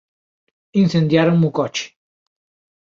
Incendiáronme 0.81 1.45
o 1.49 1.55
coche. 1.59 1.85